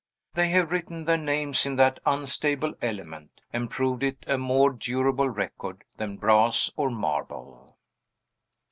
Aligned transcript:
They 0.33 0.49
have 0.49 0.71
written 0.71 1.05
their 1.05 1.15
names 1.19 1.63
in 1.67 1.75
that 1.75 1.99
unstable 2.07 2.73
element, 2.81 3.39
and 3.53 3.69
proved 3.69 4.01
it 4.01 4.23
a 4.25 4.35
more 4.39 4.71
durable 4.71 5.29
record 5.29 5.83
than 5.97 6.17
brass 6.17 6.71
or 6.75 6.89
marble. 6.89 7.77